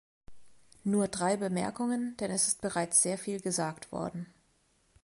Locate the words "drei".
1.09-1.37